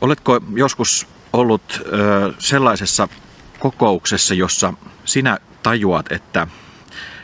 [0.00, 1.82] Oletko joskus ollut
[2.38, 3.08] sellaisessa
[3.58, 4.74] kokouksessa, jossa
[5.04, 6.46] sinä tajuat, että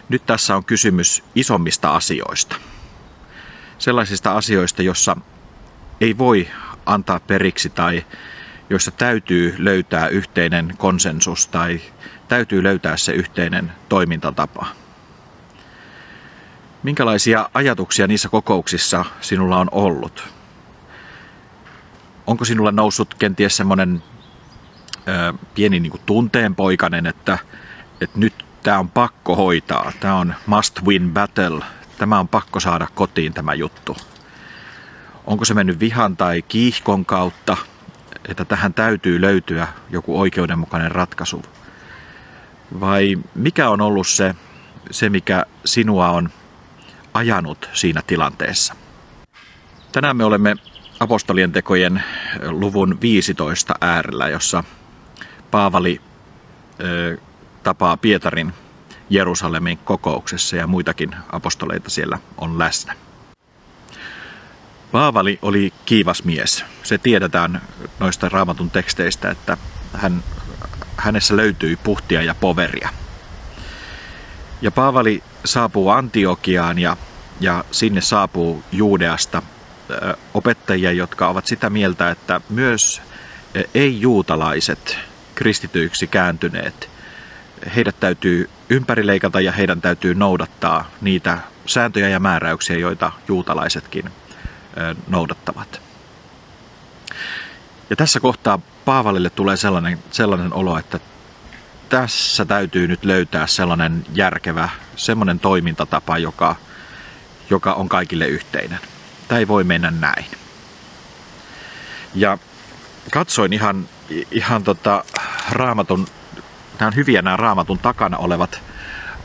[0.09, 2.57] nyt tässä on kysymys isommista asioista?
[3.79, 5.17] Sellaisista asioista, jossa
[6.01, 6.49] ei voi
[6.87, 8.05] antaa periksi tai
[8.71, 11.81] joissa täytyy löytää yhteinen konsensus tai
[12.29, 14.67] täytyy löytää se yhteinen toimintatapa.
[16.83, 20.34] Minkälaisia ajatuksia niissä kokouksissa sinulla on ollut?
[22.27, 24.03] Onko sinulla noussut kenties semmoinen
[25.55, 27.39] pieni niin kuin tunteenpoikainen, että,
[28.01, 31.65] että nyt tämä on pakko hoitaa, tämä on must win battle,
[31.99, 33.97] tämä on pakko saada kotiin tämä juttu?
[35.27, 37.57] Onko se mennyt vihan tai kiihkon kautta,
[38.29, 41.43] että tähän täytyy löytyä joku oikeudenmukainen ratkaisu?
[42.81, 44.35] Vai mikä on ollut se,
[44.91, 46.31] se mikä sinua on
[47.15, 48.75] ajanut siinä tilanteessa?
[49.93, 50.57] Tänään me olemme
[51.01, 52.05] apostolien tekojen
[52.43, 54.65] luvun 15 äärellä, jossa
[55.51, 56.01] Paavali
[57.63, 58.53] tapaa Pietarin
[59.11, 62.95] Jerusalemin kokouksessa ja muitakin apostoleita siellä on läsnä.
[64.93, 66.65] Paavali oli kiivas mies.
[66.83, 67.63] Se tiedetään
[68.01, 69.57] noista raamatun teksteistä, että
[69.93, 70.25] hän,
[70.97, 72.89] hänessä löytyi puhtia ja poveria.
[74.63, 76.97] Ja Paavali saapuu Antiokiaan ja,
[77.41, 79.43] ja sinne saapuu Juudeasta
[80.35, 83.03] opettajia, jotka ovat sitä mieltä, että myös
[83.75, 84.99] ei-juutalaiset
[85.35, 86.91] kristityiksi kääntyneet,
[87.77, 94.11] heidät täytyy ympärileikata ja heidän täytyy noudattaa niitä sääntöjä ja määräyksiä, joita juutalaisetkin
[95.09, 95.81] noudattavat.
[97.91, 101.01] Ja tässä kohtaa Paavalille tulee sellainen, sellainen olo, että
[101.89, 106.57] tässä täytyy nyt löytää sellainen järkevä, semmoinen toimintatapa, joka,
[107.51, 108.79] joka on kaikille yhteinen.
[109.31, 110.27] Ei voi mennä näin.
[112.15, 112.39] Ja
[113.11, 113.89] katsoin ihan,
[114.31, 115.05] ihan tota
[115.51, 116.07] raamatun,
[116.79, 118.61] nämä on hyviä nämä raamatun takana olevat,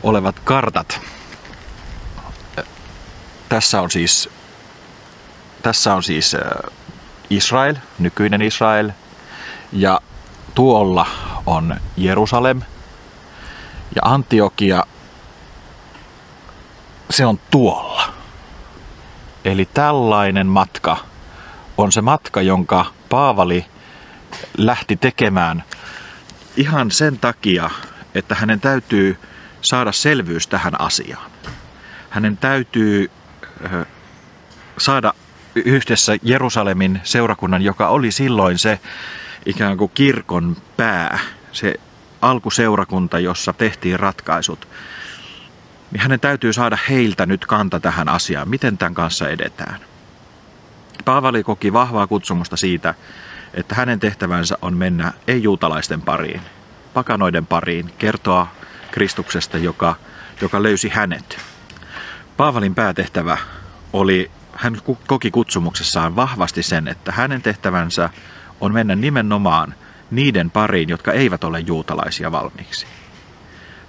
[0.04, 1.02] olevat kartat.
[3.50, 4.30] Tässä on siis
[5.64, 6.36] tässä on siis
[7.30, 8.92] Israel, nykyinen Israel,
[9.72, 10.02] ja
[10.56, 11.08] tuolla
[11.46, 12.62] on Jerusalem,
[13.96, 14.86] ja Antiokia,
[17.10, 18.19] se on tuolla.
[19.46, 20.98] Eli tällainen matka
[21.78, 23.66] on se matka, jonka Paavali
[24.58, 25.64] lähti tekemään
[26.58, 27.70] ihan sen takia,
[28.16, 29.18] että hänen täytyy
[29.62, 31.32] saada selvyys tähän asiaan.
[32.10, 33.12] Hänen täytyy
[34.78, 35.14] saada
[35.56, 38.80] yhdessä Jerusalemin seurakunnan, joka oli silloin se
[39.46, 41.20] ikään kuin kirkon pää,
[41.52, 41.76] se
[42.22, 44.68] alkuseurakunta, jossa tehtiin ratkaisut,
[45.92, 49.80] niin hänen täytyy saada heiltä nyt kanta tähän asiaan, miten tämän kanssa edetään.
[51.06, 52.94] Paavali koki vahvaa kutsumusta siitä,
[53.54, 56.42] että hänen tehtävänsä on mennä ei-juutalaisten pariin,
[56.94, 58.48] pakanoiden pariin, kertoa
[58.92, 59.96] Kristuksesta, joka,
[60.42, 61.38] joka löysi hänet.
[62.38, 63.38] Paavalin päätehtävä
[63.94, 64.78] oli hän
[65.08, 68.10] koki kutsumuksessaan vahvasti sen, että hänen tehtävänsä
[68.62, 69.74] on mennä nimenomaan
[70.12, 72.88] niiden pariin, jotka eivät ole juutalaisia valmiiksi.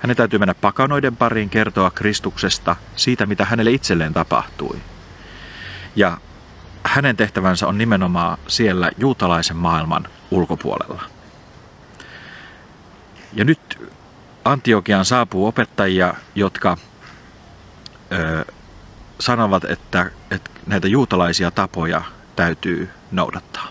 [0.00, 4.78] Hänen täytyy mennä pakanoiden pariin kertoa Kristuksesta, siitä mitä hänelle itselleen tapahtui.
[5.96, 6.18] Ja
[6.84, 11.02] hänen tehtävänsä on nimenomaan siellä juutalaisen maailman ulkopuolella.
[13.32, 13.90] Ja nyt
[14.44, 16.76] Antiokiaan saapuu opettajia, jotka
[18.12, 18.44] ö,
[19.20, 22.02] sanovat, että, että näitä juutalaisia tapoja
[22.36, 23.68] täytyy noudattaa.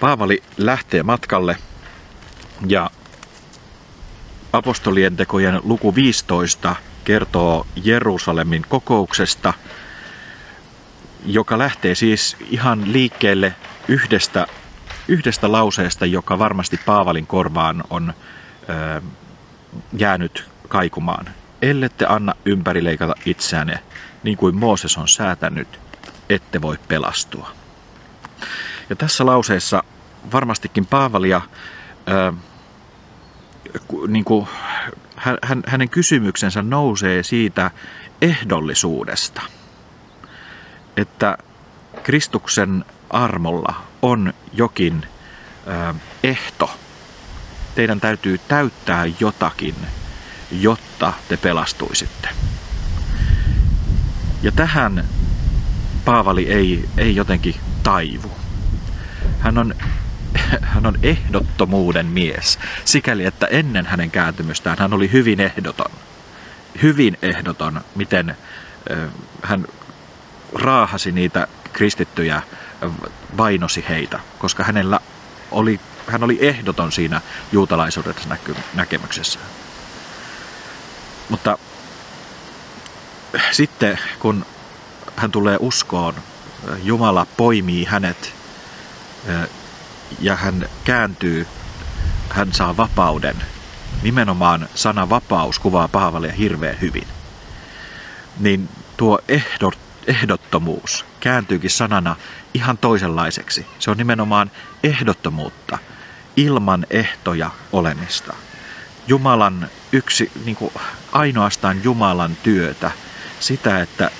[0.00, 1.56] Paavali lähtee matkalle
[2.66, 2.90] ja
[4.54, 9.52] apostolien tekojen luku 15 kertoo Jerusalemin kokouksesta,
[11.26, 13.54] joka lähtee siis ihan liikkeelle
[13.88, 14.46] yhdestä,
[15.08, 18.14] yhdestä lauseesta, joka varmasti Paavalin korvaan on
[18.68, 19.02] ö,
[19.96, 21.26] jäänyt kaikumaan
[21.62, 23.78] ellette anna ympärileikata itseänne,
[24.22, 25.80] niin kuin Mooses on säätänyt,
[26.28, 27.50] ette voi pelastua.
[28.90, 29.82] Ja tässä lauseessa
[30.32, 31.40] varmastikin Paavalia,
[32.06, 32.32] ää,
[34.08, 34.46] niin kuin,
[35.16, 37.70] hän, hänen kysymyksensä nousee siitä
[38.22, 39.42] ehdollisuudesta,
[40.96, 41.38] että
[42.02, 45.06] Kristuksen armolla on jokin
[45.66, 46.70] ää, ehto.
[47.74, 49.74] Teidän täytyy täyttää jotakin
[50.60, 52.28] jotta te pelastuisitte.
[54.42, 55.04] Ja tähän
[56.04, 58.30] Paavali ei, ei jotenkin taivu.
[59.38, 59.74] Hän on,
[60.72, 65.90] hän on ehdottomuuden mies, sikäli että ennen hänen kääntymystään hän oli hyvin ehdoton.
[66.82, 68.36] Hyvin ehdoton, miten
[69.42, 69.66] hän
[70.54, 72.42] raahasi niitä kristittyjä
[73.36, 75.00] vainosi heitä, koska hänellä
[75.50, 77.20] oli, hän oli ehdoton siinä
[77.52, 79.38] juutalaisuudessa näky, näkemyksessä.
[81.28, 81.58] Mutta
[83.50, 84.46] sitten kun
[85.16, 86.14] hän tulee uskoon,
[86.82, 88.34] Jumala poimii hänet
[90.20, 91.46] ja hän kääntyy,
[92.28, 93.36] hän saa vapauden.
[94.02, 97.08] Nimenomaan sana vapaus kuvaa Paavalia hirveän hyvin.
[98.40, 102.16] Niin tuo ehdot, ehdottomuus kääntyykin sanana
[102.54, 103.66] ihan toisenlaiseksi.
[103.78, 104.50] Se on nimenomaan
[104.82, 105.78] ehdottomuutta,
[106.36, 108.34] ilman ehtoja olemista.
[109.06, 110.72] Jumalan yksi, niin kuin
[111.12, 112.90] ainoastaan Jumalan työtä,
[113.40, 114.10] sitä, että,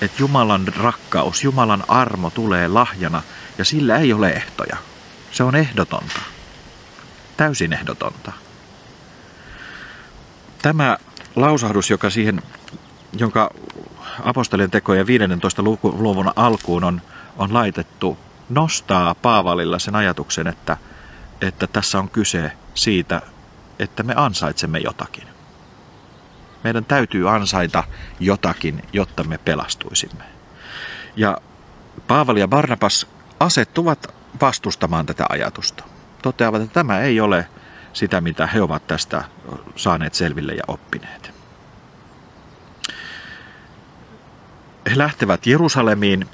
[0.00, 3.22] että Jumalan rakkaus, Jumalan armo tulee lahjana
[3.58, 4.76] ja sillä ei ole ehtoja.
[5.34, 6.20] Se on ehdotonta.
[7.36, 8.32] Täysin ehdotonta.
[10.62, 10.98] Tämä
[11.36, 12.42] lausahdus, joka siihen,
[13.12, 13.50] jonka
[14.24, 15.62] apostolien tekojen 15.
[15.82, 17.02] luvun alkuun on,
[17.36, 20.76] on laitettu, nostaa Paavalilla sen ajatuksen, että,
[21.40, 23.22] että tässä on kyse siitä,
[23.78, 25.28] että me ansaitsemme jotakin.
[26.64, 27.84] Meidän täytyy ansaita
[28.20, 30.24] jotakin, jotta me pelastuisimme.
[31.16, 31.38] Ja
[32.06, 33.06] Paavali ja Barnabas
[33.40, 35.84] asettuvat vastustamaan tätä ajatusta.
[36.22, 37.48] Toteavat, että tämä ei ole
[37.92, 39.24] sitä, mitä he ovat tästä
[39.76, 41.34] saaneet selville ja oppineet.
[44.90, 46.26] He lähtevät Jerusalemiin.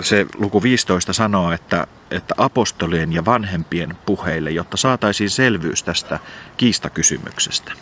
[0.00, 6.18] Se luku 15 sanoo, että, että apostolien ja vanhempien puheille, jotta saataisiin selvyys tästä
[6.56, 7.72] kiistakysymyksestä.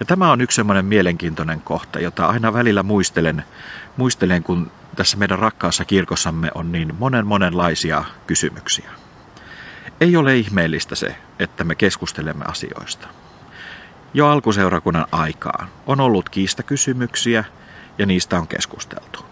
[0.00, 3.44] Ja tämä on yksi semmoinen mielenkiintoinen kohta, jota aina välillä muistelen,
[3.96, 8.90] muistelen kun tässä meidän rakkaassa kirkossamme on niin monen monenlaisia kysymyksiä.
[10.00, 13.08] Ei ole ihmeellistä se, että me keskustelemme asioista.
[14.14, 17.44] Jo alkuseurakunnan aikaan on ollut kiistakysymyksiä
[17.98, 19.24] ja niistä on keskusteltu.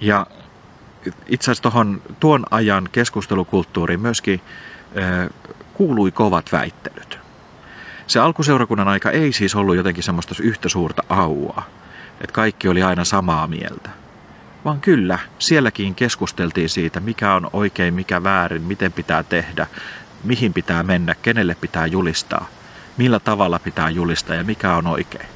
[0.00, 0.26] Ja
[1.26, 4.40] itse asiassa tohon, tuon ajan keskustelukulttuuriin myöskin
[4.98, 5.30] äh,
[5.74, 7.18] kuului kovat väittelyt.
[8.06, 11.62] Se alkuseurakunnan aika ei siis ollut jotenkin semmoista yhtä suurta aua,
[12.20, 14.07] että kaikki oli aina samaa mieltä
[14.64, 19.66] vaan kyllä, sielläkin keskusteltiin siitä, mikä on oikein, mikä väärin, miten pitää tehdä,
[20.24, 22.48] mihin pitää mennä, kenelle pitää julistaa,
[22.96, 25.26] millä tavalla pitää julistaa ja mikä on oikein.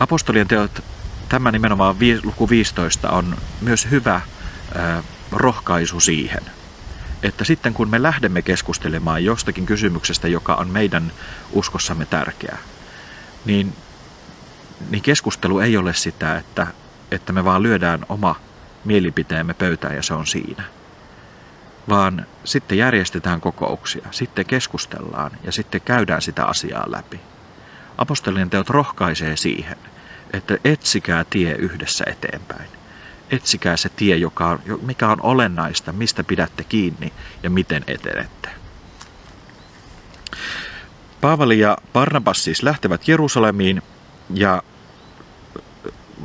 [0.00, 0.84] Apostolien teot,
[1.28, 4.20] tämä nimenomaan luku 15, on myös hyvä
[5.32, 6.42] rohkaisu siihen,
[7.22, 11.12] että sitten kun me lähdemme keskustelemaan jostakin kysymyksestä, joka on meidän
[11.52, 12.58] uskossamme tärkeä,
[13.44, 13.76] niin,
[14.90, 16.66] niin keskustelu ei ole sitä, että
[17.14, 18.36] että me vaan lyödään oma
[18.84, 20.64] mielipiteemme pöytään ja se on siinä.
[21.88, 27.20] Vaan sitten järjestetään kokouksia, sitten keskustellaan ja sitten käydään sitä asiaa läpi.
[27.98, 29.76] Apostolien teot rohkaisee siihen,
[30.32, 32.68] että etsikää tie yhdessä eteenpäin.
[33.30, 37.12] Etsikää se tie, joka on, mikä on olennaista, mistä pidätte kiinni
[37.42, 38.48] ja miten etenette.
[41.20, 43.82] Paavali ja Barnabas siis lähtevät Jerusalemiin
[44.34, 44.62] ja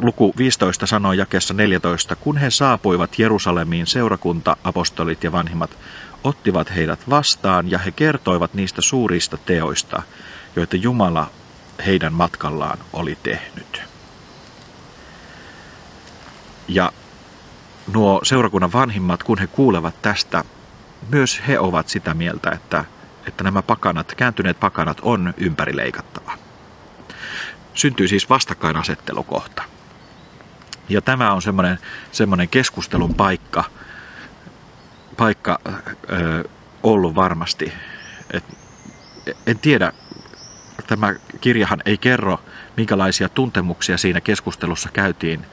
[0.01, 5.77] luku 15 sanoo jakessa 14, kun he saapuivat Jerusalemiin, seurakunta, apostolit ja vanhimmat
[6.23, 10.01] ottivat heidät vastaan ja he kertoivat niistä suurista teoista,
[10.55, 11.31] joita Jumala
[11.85, 13.81] heidän matkallaan oli tehnyt.
[16.67, 16.91] Ja
[17.93, 20.43] nuo seurakunnan vanhimmat, kun he kuulevat tästä,
[21.09, 22.85] myös he ovat sitä mieltä, että,
[23.27, 26.31] että nämä pakanat, kääntyneet pakanat on ympärileikattava.
[27.73, 29.63] Syntyy siis vastakkainasettelukohta.
[30.89, 31.79] Ja tämä on semmoinen,
[32.11, 33.63] semmoinen keskustelun paikka,
[35.17, 35.59] paikka
[36.11, 36.49] ö,
[36.83, 37.73] ollut varmasti.
[38.33, 38.43] Et,
[39.45, 39.93] en tiedä,
[40.87, 42.39] tämä kirjahan ei kerro,
[42.77, 45.45] minkälaisia tuntemuksia siinä keskustelussa käytiin.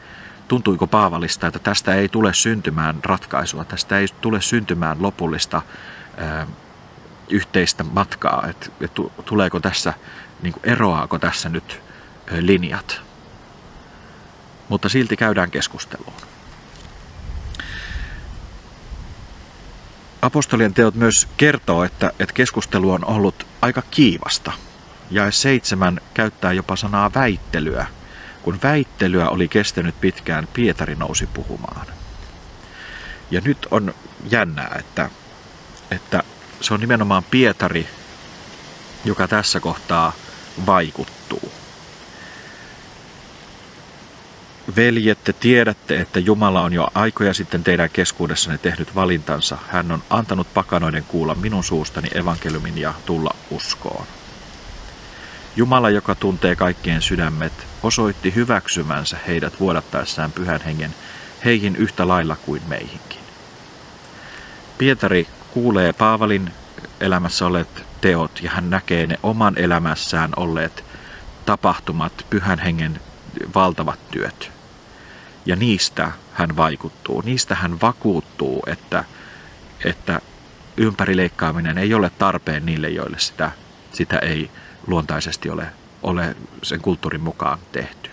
[0.49, 5.62] Tuntuiko Paavalista, että tästä ei tule syntymään ratkaisua, tästä ei tule syntymään lopullista
[6.19, 6.47] ö,
[7.31, 8.93] yhteistä matkaa, että et
[9.25, 9.95] tuleeko tässä,
[10.43, 11.81] niin eroaako tässä nyt
[12.40, 13.06] linjat
[14.69, 16.13] mutta silti käydään keskusteluun.
[20.23, 24.53] Apostolien teot myös kertoo, että, että keskustelu on ollut aika kiivasta.
[25.11, 27.87] Ja seitsemän käyttää jopa sanaa väittelyä.
[28.43, 31.87] Kun väittelyä oli kestänyt pitkään, Pietari nousi puhumaan.
[33.31, 33.95] Ja nyt on
[34.31, 35.11] jännää, että,
[35.91, 36.23] että
[36.61, 37.89] se on nimenomaan Pietari,
[39.05, 40.13] joka tässä kohtaa
[40.67, 41.53] vaikuttuu.
[44.77, 49.59] Veljet, te tiedätte, että Jumala on jo aikoja sitten teidän keskuudessanne tehnyt valintansa.
[49.69, 54.07] Hän on antanut pakanoiden kuulla minun suustani evankeliumin ja tulla uskoon.
[55.57, 60.95] Jumala, joka tuntee kaikkien sydämet, osoitti hyväksymänsä heidät vuodattaessaan pyhän hengen
[61.45, 63.21] heihin yhtä lailla kuin meihinkin.
[64.79, 66.51] Pietari kuulee Paavalin
[67.01, 70.85] elämässä olleet teot ja hän näkee ne oman elämässään olleet
[71.47, 73.01] tapahtumat, pyhän hengen
[73.55, 74.56] valtavat työt.
[75.47, 79.05] Ja niistä hän vaikuttuu, niistä hän vakuuttuu, että,
[79.85, 80.21] että
[80.76, 83.50] ympärileikkaaminen ei ole tarpeen niille, joille sitä,
[83.93, 84.50] sitä ei
[84.87, 85.67] luontaisesti ole,
[86.03, 88.11] ole sen kulttuurin mukaan tehty.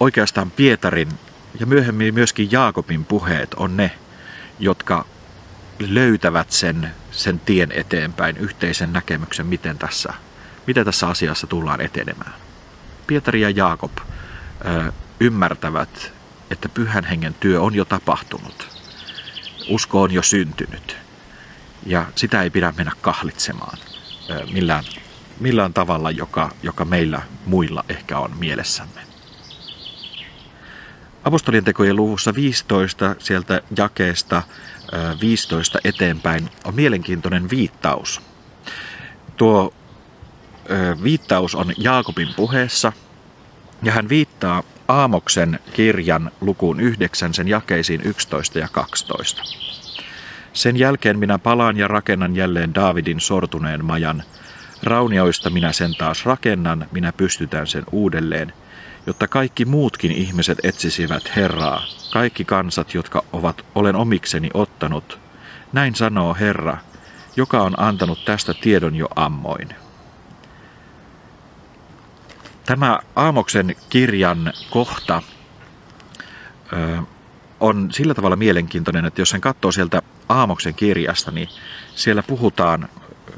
[0.00, 1.08] Oikeastaan Pietarin
[1.60, 3.90] ja myöhemmin myöskin Jaakobin puheet on ne,
[4.58, 5.06] jotka
[5.78, 10.14] löytävät sen, sen tien eteenpäin, yhteisen näkemyksen, miten tässä,
[10.66, 12.34] miten tässä asiassa tullaan etenemään.
[13.06, 13.92] Pietari ja Jaakob
[15.20, 16.12] ymmärtävät,
[16.50, 18.68] että pyhän hengen työ on jo tapahtunut.
[19.68, 20.96] Usko on jo syntynyt.
[21.86, 23.78] Ja sitä ei pidä mennä kahlitsemaan
[24.52, 24.84] millään,
[25.40, 29.00] millään tavalla, joka, joka meillä muilla ehkä on mielessämme.
[31.24, 34.42] Apostolien tekojen luvussa 15 sieltä jakeesta
[35.20, 38.20] 15 eteenpäin on mielenkiintoinen viittaus.
[39.36, 39.74] Tuo
[41.02, 42.92] viittaus on Jaakobin puheessa
[43.82, 49.42] ja hän viittaa Aamoksen kirjan lukuun 9, sen jakeisiin 11 ja 12.
[50.52, 54.22] Sen jälkeen minä palaan ja rakennan jälleen Daavidin sortuneen majan.
[54.82, 58.52] Raunioista minä sen taas rakennan, minä pystytän sen uudelleen–
[59.06, 65.18] jotta kaikki muutkin ihmiset etsisivät Herraa, kaikki kansat, jotka ovat olen omikseni ottanut.
[65.72, 66.78] Näin sanoo Herra,
[67.36, 69.68] joka on antanut tästä tiedon jo ammoin.
[72.66, 75.22] Tämä Aamoksen kirjan kohta
[76.72, 76.98] ö,
[77.60, 81.48] on sillä tavalla mielenkiintoinen, että jos sen katsoo sieltä Aamoksen kirjasta, niin
[81.94, 82.88] siellä puhutaan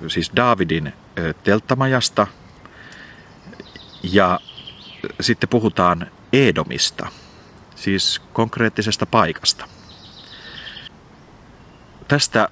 [0.08, 0.92] siis Daavidin
[1.44, 2.26] telttamajasta
[4.02, 4.40] ja
[5.20, 7.06] sitten puhutaan Edomista,
[7.74, 9.68] siis konkreettisesta paikasta.
[12.08, 12.48] Tästä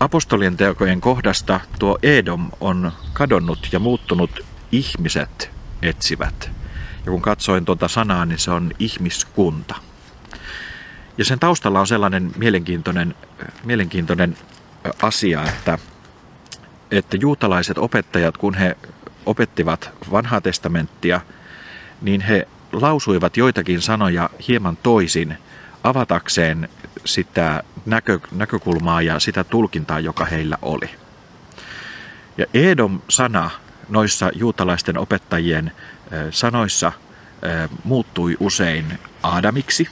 [0.00, 4.40] apostolien teokojen kohdasta tuo Edom on kadonnut ja muuttunut
[4.72, 5.51] ihmiset
[5.82, 6.50] etsivät.
[7.04, 9.74] Ja kun katsoin tuota sanaa, niin se on ihmiskunta.
[11.18, 13.14] Ja sen taustalla on sellainen mielenkiintoinen,
[13.64, 14.36] mielenkiintoinen
[15.02, 15.78] asia, että,
[16.90, 18.76] että juutalaiset opettajat, kun he
[19.26, 21.20] opettivat vanhaa testamenttia–
[22.02, 25.38] niin he lausuivat joitakin sanoja hieman toisin
[25.84, 26.68] avatakseen
[27.04, 30.90] sitä näkö, näkökulmaa ja sitä tulkintaa, joka heillä oli.
[32.38, 33.50] Ja Edom-sana
[33.92, 35.72] noissa juutalaisten opettajien
[36.30, 36.92] sanoissa
[37.84, 39.88] muuttui usein Aadamiksi,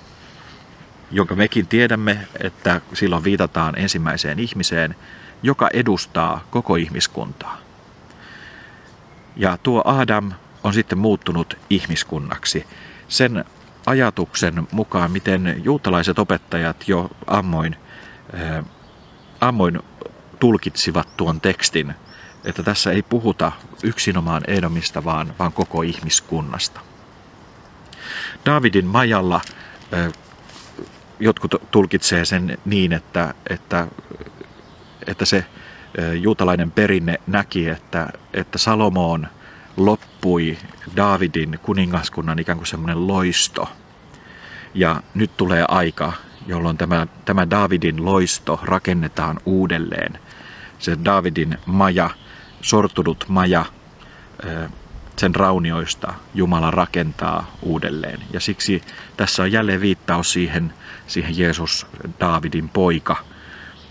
[1.11, 4.95] jonka mekin tiedämme, että silloin viitataan ensimmäiseen ihmiseen,
[5.43, 7.59] joka edustaa koko ihmiskuntaa.
[9.37, 10.33] Ja tuo Adam
[10.65, 12.67] on sitten muuttunut ihmiskunnaksi.
[13.09, 13.45] Sen
[13.87, 17.77] ajatuksen mukaan, miten juutalaiset opettajat jo ammoin,
[19.41, 19.79] ammoin
[20.41, 21.95] tulkitsivat tuon tekstin,
[22.45, 26.81] että tässä ei puhuta yksinomaan Edomista, vaan, vaan koko ihmiskunnasta.
[28.47, 29.41] Davidin majalla
[31.21, 33.87] jotkut tulkitsee sen niin, että, että,
[35.07, 35.45] että se
[36.21, 39.29] juutalainen perinne näki, että, että Salomoon–
[39.77, 40.59] loppui
[40.97, 43.69] Davidin kuningaskunnan ikään kuin semmoinen loisto.
[44.75, 46.13] Ja nyt tulee aika,
[46.47, 50.19] jolloin tämä, tämä Davidin loisto rakennetaan uudelleen.
[50.79, 52.11] Se Davidin maja,
[52.63, 53.65] sortunut maja,
[55.17, 58.21] sen raunioista Jumala rakentaa uudelleen.
[58.33, 58.83] Ja siksi
[59.17, 60.75] tässä on jälleen viittaus siihen,
[61.07, 61.87] siihen Jeesus
[62.21, 63.17] Davidin poika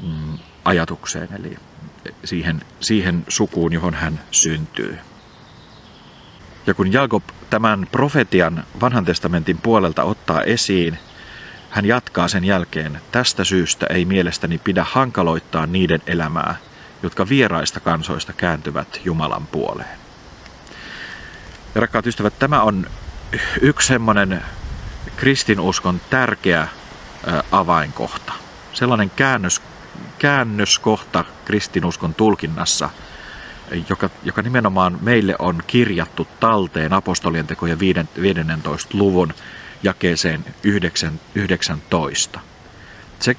[0.03, 1.57] mm, ajatukseen, eli
[2.23, 4.97] siihen, siihen sukuun, johon hän syntyy.
[6.67, 10.97] Ja kun Jakob tämän profetian vanhan testamentin puolelta ottaa esiin,
[11.69, 16.55] hän jatkaa sen jälkeen, tästä syystä ei mielestäni pidä hankaloittaa niiden elämää,
[17.03, 19.99] jotka vieraista kansoista kääntyvät Jumalan puoleen.
[21.75, 22.87] Ja rakkaat ystävät, tämä on
[23.61, 24.43] yksi semmoinen
[25.15, 26.67] kristinuskon tärkeä
[27.51, 28.33] avainkohta.
[28.73, 29.61] Sellainen käännös,
[30.19, 32.89] käännöskohta kristinuskon tulkinnassa–
[33.89, 38.97] joka, joka nimenomaan meille on kirjattu talteen apostolien tekojen 15.
[38.97, 39.33] luvun
[39.83, 40.45] jakeeseen
[41.35, 42.39] 19.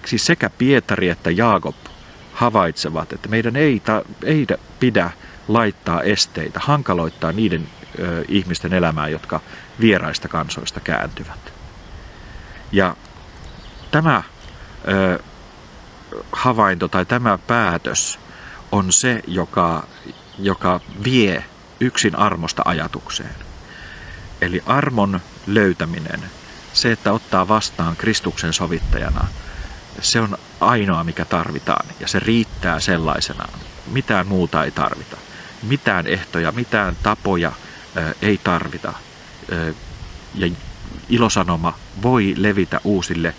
[0.05, 1.77] Siis sekä Pietari että Jaakob
[2.41, 4.47] havaitsevat, että meidän ei, ta, ei
[4.81, 5.11] pidä
[5.49, 7.69] laittaa esteitä, hankaloittaa niiden
[7.99, 9.41] ö, ihmisten elämää, jotka
[9.81, 11.53] vieraista kansoista kääntyvät.
[12.73, 12.97] Ja
[13.91, 14.23] tämä
[14.89, 15.19] ö,
[16.33, 18.19] havainto tai tämä päätös
[18.73, 19.87] on se, joka,
[20.39, 21.45] joka vie
[21.81, 23.35] yksin armosta ajatukseen.
[24.41, 26.21] Eli armon löytäminen
[26.73, 29.27] se, että ottaa vastaan Kristuksen sovittajana,
[30.01, 31.87] se on ainoa, mikä tarvitaan.
[32.01, 33.61] Ja se riittää sellaisenaan.
[33.87, 35.17] Mitään muuta ei tarvita.
[35.63, 37.53] Mitään ehtoja, mitään tapoja
[38.23, 38.93] ei tarvita.
[40.35, 40.51] Ja
[41.09, 43.35] ilosanoma voi levitä uusille,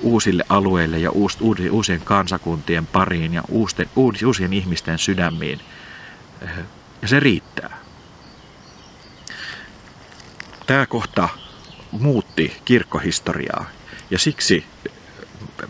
[0.00, 1.10] uusille alueille ja
[1.70, 3.88] uusien kansakuntien pariin ja uusien,
[4.24, 5.60] uusien ihmisten sydämiin.
[7.02, 7.78] Ja se riittää.
[10.66, 11.28] Tämä kohta
[11.90, 13.66] muutti kirkkohistoriaa
[14.10, 14.64] ja siksi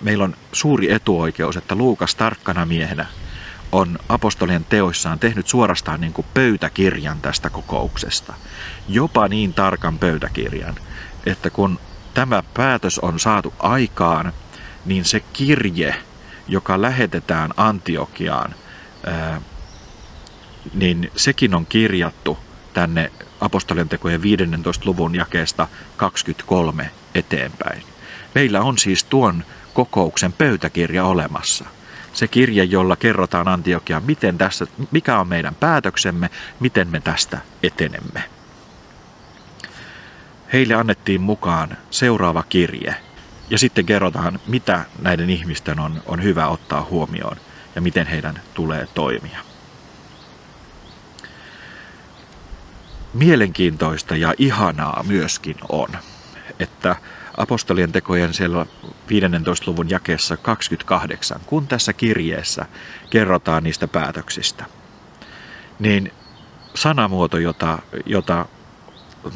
[0.02, 3.06] meillä on suuri etuoikeus, että Luukas tarkkana miehenä
[3.72, 8.34] on apostolien teoissaan tehnyt suorastaan niin kuin pöytäkirjan tästä kokouksesta.
[8.88, 10.74] Jopa niin tarkan pöytäkirjan,
[11.26, 11.78] että kun
[12.14, 14.32] tämä päätös on saatu aikaan,
[14.84, 15.96] niin se kirje,
[16.48, 18.54] joka lähetetään Antiokiaan,
[20.74, 22.38] niin sekin on kirjattu
[22.74, 24.84] tänne apostolien tekojen 15.
[24.86, 27.82] luvun jakeesta 23 eteenpäin.
[28.34, 29.44] Meillä on siis tuon
[29.76, 31.64] kokouksen pöytäkirja olemassa.
[32.12, 36.30] Se kirje, jolla kerrotaan Antiokia, miten tässä, mikä on meidän päätöksemme,
[36.60, 38.24] miten me tästä etenemme.
[40.52, 42.94] Heille annettiin mukaan seuraava kirje,
[43.50, 47.36] ja sitten kerrotaan, mitä näiden ihmisten on, on hyvä ottaa huomioon
[47.74, 49.40] ja miten heidän tulee toimia.
[53.14, 55.88] Mielenkiintoista ja ihanaa myöskin on,
[56.58, 56.96] että
[57.36, 58.66] apostolien tekojen siellä
[59.08, 59.70] 15.
[59.70, 62.66] luvun jakeessa 28, kun tässä kirjeessä
[63.10, 64.64] kerrotaan niistä päätöksistä,
[65.78, 66.12] niin
[66.74, 68.46] sanamuoto, jota, jota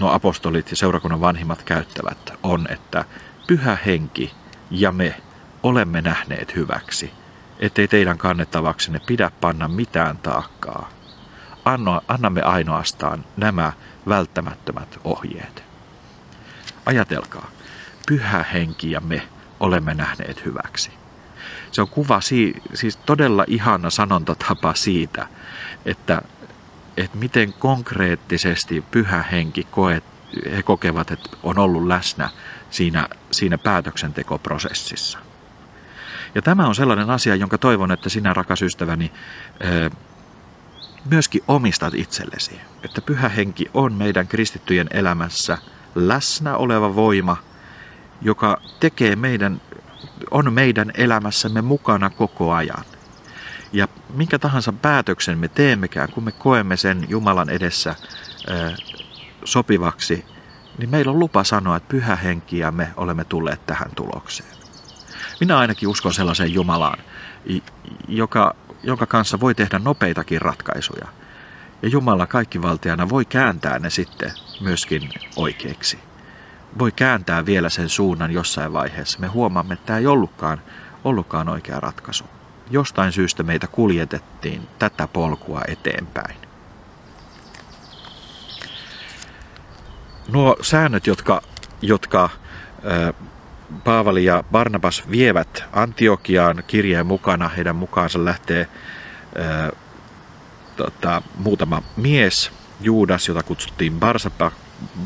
[0.00, 3.04] nuo apostolit ja seurakunnan vanhimmat käyttävät, on, että
[3.46, 4.32] pyhä henki
[4.70, 5.20] ja me
[5.62, 7.12] olemme nähneet hyväksi,
[7.58, 10.88] ettei teidän kannettavaksenne pidä panna mitään taakkaa.
[11.64, 13.72] Anno, annamme ainoastaan nämä
[14.08, 15.62] välttämättömät ohjeet.
[16.86, 17.50] Ajatelkaa,
[18.06, 19.22] pyhä henki ja me
[19.60, 20.90] olemme nähneet hyväksi.
[21.72, 22.20] Se on kuva,
[22.74, 25.26] siis todella ihana sanontatapa siitä,
[25.84, 26.22] että,
[26.96, 30.04] että miten konkreettisesti pyhä henki koet,
[30.56, 32.30] he kokevat, että on ollut läsnä
[32.70, 35.18] siinä, siinä päätöksentekoprosessissa.
[36.34, 39.12] Ja tämä on sellainen asia, jonka toivon, että sinä, rakas ystäväni,
[41.10, 42.60] myöskin omistat itsellesi.
[42.84, 45.58] Että pyhä henki on meidän kristittyjen elämässä
[45.94, 47.36] läsnä oleva voima–
[48.22, 49.60] joka tekee meidän,
[50.30, 52.84] on meidän elämässämme mukana koko ajan.
[53.72, 57.94] Ja minkä tahansa päätöksen me teemmekään, kun me koemme sen Jumalan edessä
[59.44, 60.24] sopivaksi,
[60.78, 64.50] niin meillä on lupa sanoa, että pyhä henki ja me olemme tulleet tähän tulokseen.
[65.40, 66.98] Minä ainakin uskon sellaiseen Jumalaan,
[68.08, 71.08] joka, jonka kanssa voi tehdä nopeitakin ratkaisuja.
[71.82, 76.09] Ja Jumala kaikkivaltiana voi kääntää ne sitten myöskin oikeiksi
[76.78, 79.18] voi kääntää vielä sen suunnan jossain vaiheessa.
[79.18, 80.62] Me huomaamme, että tämä ei ollutkaan,
[81.04, 82.24] ollutkaan oikea ratkaisu.
[82.70, 86.36] Jostain syystä meitä kuljetettiin tätä polkua eteenpäin.
[90.28, 91.42] Nuo säännöt, jotka,
[91.82, 92.30] jotka
[93.84, 98.68] Paavali ja Barnabas vievät Antiokiaan kirjeen mukana, heidän mukaansa lähtee
[99.38, 99.70] ää,
[100.76, 104.52] tota, muutama mies, Juudas, jota kutsuttiin Barsapa,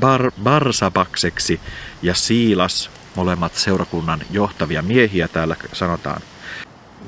[0.00, 1.60] Bar, Barsabakseksi
[2.02, 6.22] ja Siilas, molemmat seurakunnan johtavia miehiä täällä sanotaan.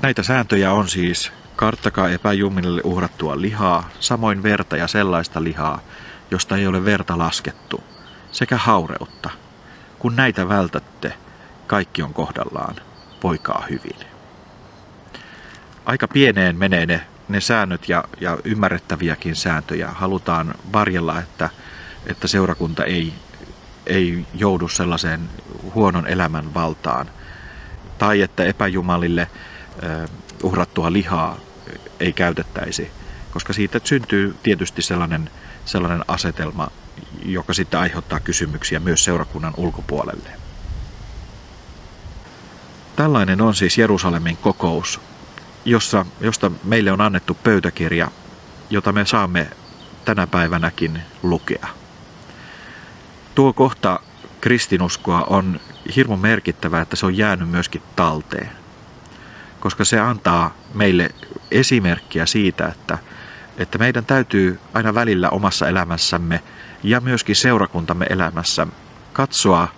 [0.03, 5.81] Näitä sääntöjä on siis karttakaa epäjuminille uhrattua lihaa, samoin verta ja sellaista lihaa,
[6.31, 7.85] josta ei ole verta laskettu,
[8.33, 9.31] sekä haureutta.
[9.99, 11.13] Kun näitä vältätte,
[11.67, 12.77] kaikki on kohdallaan,
[13.21, 14.07] poikaa hyvin.
[15.87, 19.89] Aika pieneen menee ne, ne säännöt ja, ja ymmärrettäviäkin sääntöjä.
[19.89, 21.51] Halutaan varjella, että
[22.07, 23.13] että seurakunta ei,
[23.87, 25.21] ei joudu sellaiseen
[25.75, 27.11] huonon elämän valtaan.
[27.99, 29.29] Tai että epäjumalille
[30.43, 31.39] uhrattua lihaa
[32.01, 32.91] ei käytettäisi,
[33.31, 35.31] koska siitä syntyy tietysti sellainen,
[35.65, 36.69] sellainen asetelma,
[37.25, 40.31] joka sitten aiheuttaa kysymyksiä myös seurakunnan ulkopuolelle.
[42.97, 45.01] Tällainen on siis Jerusalemin kokous,
[45.65, 48.11] jossa, josta meille on annettu pöytäkirja,
[48.71, 49.51] jota me saamme
[50.05, 51.67] tänä päivänäkin lukea.
[53.37, 54.01] Tuo kohta
[54.41, 55.61] kristinuskoa on
[55.97, 58.51] hirmu merkittävää, että se on jäänyt myöskin talteen.
[59.61, 61.11] Koska se antaa meille
[61.51, 62.99] esimerkkiä siitä, että,
[63.59, 66.43] että meidän täytyy aina välillä omassa elämässämme
[66.83, 68.67] ja myöskin seurakuntamme elämässä
[69.13, 69.69] katsoa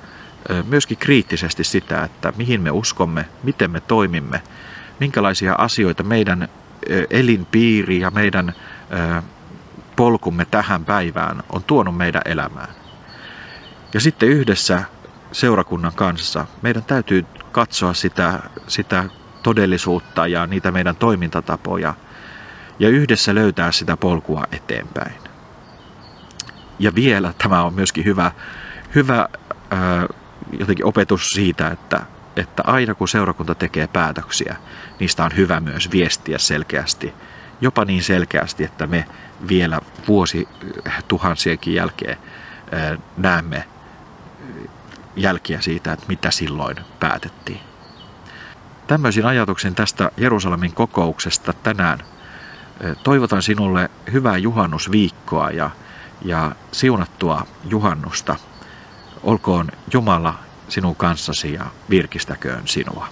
[0.65, 4.43] myöskin kriittisesti sitä, että mihin me uskomme, miten me toimimme,
[5.01, 6.49] minkälaisia asioita meidän
[7.11, 8.55] elinpiiri ja meidän
[9.97, 12.78] polkumme tähän päivään on tuonut meidän elämään.
[13.95, 14.83] Ja sitten yhdessä
[15.33, 16.47] seurakunnan kanssa.
[16.63, 19.05] Meidän täytyy katsoa sitä, sitä
[19.43, 21.95] todellisuutta ja niitä meidän toimintatapoja
[22.79, 25.15] ja yhdessä löytää sitä polkua eteenpäin.
[26.79, 28.33] Ja vielä tämä on myöskin hyvä,
[28.95, 29.29] hyvä
[29.71, 30.07] ää,
[30.59, 32.01] jotenkin opetus siitä, että,
[32.37, 34.57] että aina kun seurakunta tekee päätöksiä,
[35.01, 37.15] niistä on hyvä myös viestiä selkeästi.
[37.61, 39.05] Jopa niin selkeästi, että me
[39.49, 40.49] vielä vuosi
[41.09, 42.19] tuhansienkin jälkeen
[43.17, 43.65] näemme
[45.17, 47.61] jälkiä siitä, että mitä silloin päätettiin.
[48.87, 51.99] Tämmöisin ajatuksen tästä Jerusalemin kokouksesta tänään.
[53.05, 55.71] Toivotan sinulle hyvää juhannusviikkoa ja,
[56.25, 58.37] ja siunattua juhannusta.
[59.23, 60.35] Olkoon Jumala
[60.69, 63.09] sinun kanssasi ja virkistäköön sinua.